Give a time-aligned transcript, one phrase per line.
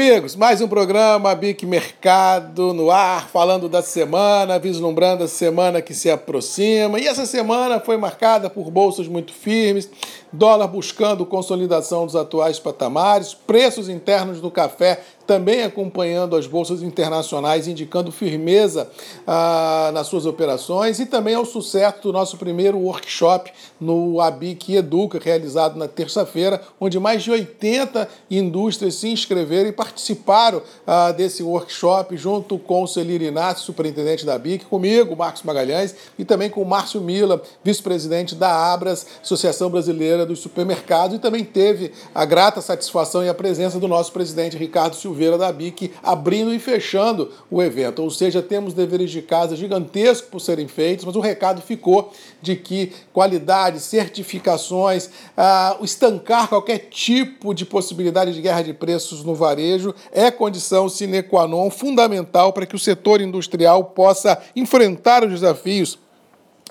[0.00, 5.92] Amigos, mais um programa Bic Mercado no ar, falando da semana, vislumbrando a semana que
[5.92, 7.00] se aproxima.
[7.00, 9.90] E essa semana foi marcada por bolsas muito firmes,
[10.32, 17.68] dólar buscando consolidação dos atuais patamares, preços internos do café também acompanhando as bolsas internacionais,
[17.68, 18.90] indicando firmeza
[19.26, 25.20] ah, nas suas operações e também ao sucesso do nosso primeiro workshop no ABIC Educa,
[25.22, 32.16] realizado na terça-feira, onde mais de 80 indústrias se inscreveram e participaram ah, desse workshop,
[32.16, 36.66] junto com o Celir Inácio, superintendente da ABIC, comigo, Marcos Magalhães, e também com o
[36.66, 43.22] Márcio Mila, vice-presidente da Abras, Associação Brasileira dos Supermercados, e também teve a grata satisfação
[43.22, 47.60] e a presença do nosso presidente Ricardo Silveira Silveira da BIC abrindo e fechando o
[47.60, 48.00] evento.
[48.02, 52.54] Ou seja, temos deveres de casa gigantescos por serem feitos, mas o recado ficou de
[52.54, 59.92] que qualidade, certificações, ah, estancar qualquer tipo de possibilidade de guerra de preços no varejo
[60.12, 65.98] é condição sine qua non fundamental para que o setor industrial possa enfrentar os desafios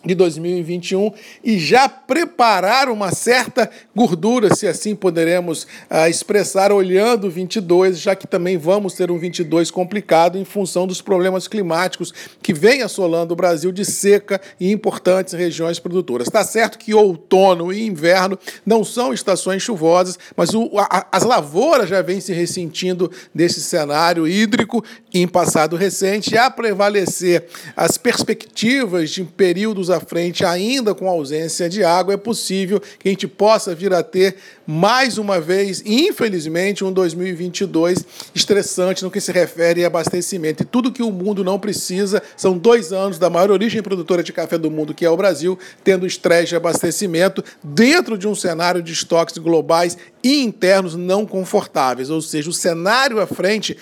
[0.06, 1.12] de 2021
[1.44, 8.28] e já preparar uma certa gordura, se assim poderemos uh, expressar, olhando 22, já que
[8.28, 13.36] também vamos ter um 22 complicado em função dos problemas climáticos que vem assolando o
[13.36, 16.28] Brasil de seca em importantes regiões produtoras.
[16.28, 21.90] Está certo que outono e inverno não são estações chuvosas, mas o, a, as lavouras
[21.90, 27.46] já vêm se ressentindo desse cenário hídrico em passado recente, a prevalecer
[27.76, 33.12] as perspectivas de períodos à frente, ainda com ausência de água, é possível que a
[33.12, 39.32] gente possa vir a ter mais uma vez, infelizmente, um 2022 estressante no que se
[39.32, 40.64] refere a abastecimento.
[40.64, 44.34] E tudo que o mundo não precisa são dois anos da maior origem produtora de
[44.34, 48.82] café do mundo, que é o Brasil, tendo estresse de abastecimento dentro de um cenário
[48.82, 52.10] de estoques globais e internos não confortáveis.
[52.10, 53.78] Ou seja, o cenário à frente,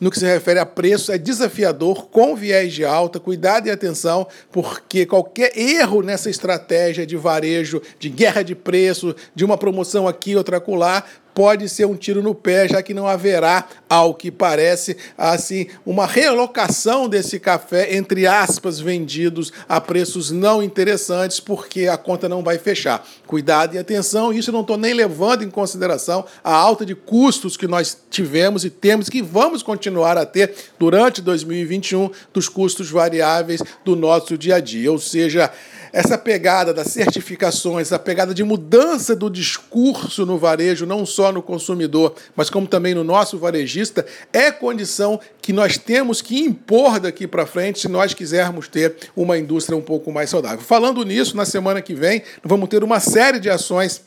[0.00, 3.20] no que se refere a preço, é desafiador, com viés de alta.
[3.20, 9.44] Cuidado e atenção, porque qualquer erro nessa estratégia de varejo, de guerra de preço, de
[9.44, 11.04] uma promoção aqui, outra acolá,
[11.34, 16.06] pode ser um tiro no pé, já que não haverá, ao que parece, assim, uma
[16.06, 22.58] relocação desse café, entre aspas, vendidos a preços não interessantes, porque a conta não vai
[22.58, 23.06] fechar.
[23.26, 27.66] Cuidado e atenção, isso não estou nem levando em consideração a alta de custos que
[27.66, 33.96] nós tivemos e temos, que vamos continuar a ter durante 2021, dos custos variáveis do
[33.96, 34.90] nosso dia a dia.
[34.90, 35.50] Ou seja,
[35.92, 41.42] essa pegada das certificações, a pegada de mudança do discurso no varejo, não só no
[41.42, 47.26] consumidor, mas como também no nosso varejista, é condição que nós temos que impor daqui
[47.26, 50.60] para frente se nós quisermos ter uma indústria um pouco mais saudável.
[50.60, 54.02] Falando nisso, na semana que vem, vamos ter uma série de ações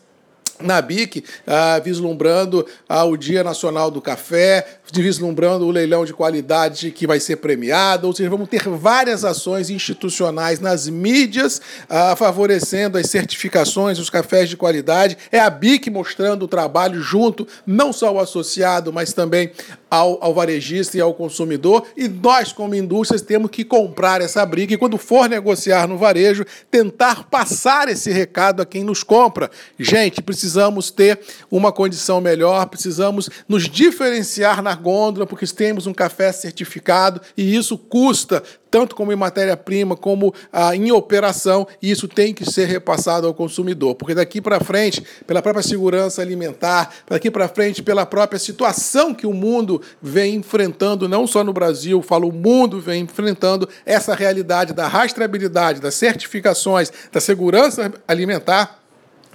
[0.59, 6.91] na BIC, ah, vislumbrando ah, o Dia Nacional do Café, vislumbrando o leilão de qualidade
[6.91, 12.97] que vai ser premiado, ou seja, vamos ter várias ações institucionais nas mídias ah, favorecendo
[12.97, 15.17] as certificações dos cafés de qualidade.
[15.31, 19.51] É a BIC mostrando o trabalho junto, não só ao associado, mas também
[19.93, 21.85] ao, ao varejista e ao consumidor.
[21.95, 26.43] E nós, como indústrias, temos que comprar essa briga e, quando for negociar no varejo,
[26.71, 29.51] tentar passar esse recado a quem nos compra.
[29.77, 36.33] Gente, precisamos ter uma condição melhor, precisamos nos diferenciar na gôndola, porque temos um café
[36.33, 38.43] certificado e isso custa
[38.73, 43.33] tanto como em matéria-prima, como ah, em operação, e isso tem que ser repassado ao
[43.33, 49.13] consumidor, porque daqui para frente, pela própria segurança alimentar, daqui para frente, pela própria situação
[49.13, 54.15] que o mundo vem enfrentando, não só no Brasil, falo o mundo vem enfrentando essa
[54.15, 58.82] realidade da rastreabilidade, das certificações, da segurança alimentar,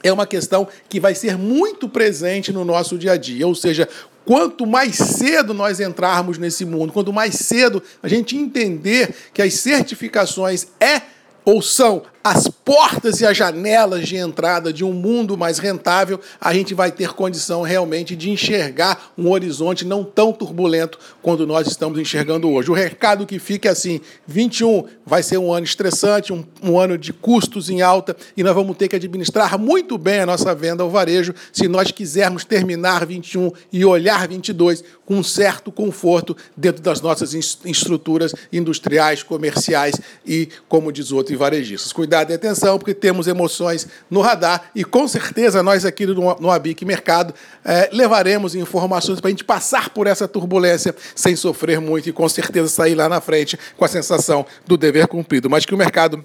[0.02, 3.46] é uma questão que vai ser muito presente no nosso dia a dia.
[3.46, 3.88] Ou seja,
[4.28, 9.54] Quanto mais cedo nós entrarmos nesse mundo, quanto mais cedo a gente entender que as
[9.54, 11.00] certificações é
[11.46, 16.52] ou são as portas e as janelas de entrada de um mundo mais rentável, a
[16.52, 21.98] gente vai ter condição realmente de enxergar um horizonte não tão turbulento quando nós estamos
[21.98, 22.70] enxergando hoje.
[22.70, 26.98] O recado que fica é assim: 21 vai ser um ano estressante, um, um ano
[26.98, 30.82] de custos em alta, e nós vamos ter que administrar muito bem a nossa venda
[30.82, 36.82] ao varejo se nós quisermos terminar 21 e olhar 22 com um certo conforto dentro
[36.82, 41.92] das nossas estruturas industriais, comerciais e, como diz outro, varejistas.
[41.92, 46.36] Cuidado cuidado e atenção, porque temos emoções no radar e com certeza nós aqui no,
[46.40, 47.34] no Abic Mercado
[47.64, 52.28] é, levaremos informações para a gente passar por essa turbulência sem sofrer muito e com
[52.28, 55.48] certeza sair lá na frente com a sensação do dever cumprido.
[55.48, 56.24] Mas que o mercado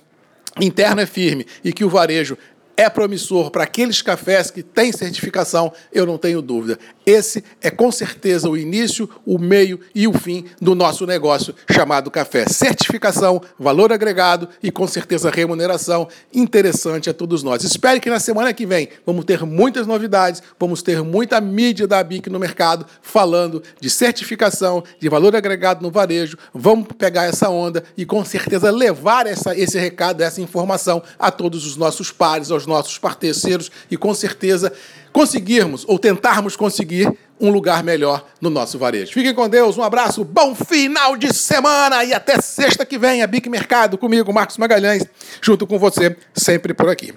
[0.61, 2.37] interno é firme e que o varejo
[2.75, 6.79] é promissor para aqueles cafés que têm certificação, eu não tenho dúvida.
[7.05, 12.09] Esse é com certeza o início, o meio e o fim do nosso negócio chamado
[12.09, 12.45] café.
[12.47, 17.63] Certificação, valor agregado e com certeza remuneração interessante a todos nós.
[17.63, 22.03] Espero que na semana que vem vamos ter muitas novidades, vamos ter muita mídia da
[22.03, 26.37] BIC no mercado falando de certificação, de valor agregado no varejo.
[26.53, 31.65] Vamos pegar essa onda e com certeza levar essa, esse recado, essa informação a todos
[31.65, 34.71] os nossos pares, aos nossos parceiros e com certeza
[35.11, 39.11] conseguirmos ou tentarmos conseguir um lugar melhor no nosso varejo.
[39.11, 43.27] Fiquem com Deus, um abraço, bom final de semana e até sexta que vem, a
[43.27, 45.03] Bic Mercado, comigo, Marcos Magalhães,
[45.41, 47.13] junto com você, sempre por aqui.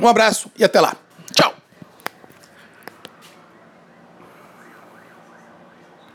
[0.00, 0.96] Um abraço e até lá.